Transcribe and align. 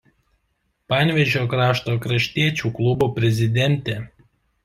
Panevėžio 0.93 1.43
krašto 1.51 1.93
kraštiečių 2.05 2.71
klubo 2.79 3.11
prezidentė. 3.19 3.99